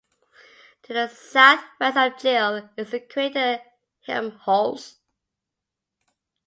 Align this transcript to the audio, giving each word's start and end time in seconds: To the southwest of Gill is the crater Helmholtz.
To 0.81 0.93
the 0.95 1.09
southwest 1.09 1.95
of 1.95 2.17
Gill 2.19 2.69
is 2.75 2.89
the 2.89 3.01
crater 3.01 3.61
Helmholtz. 4.07 4.97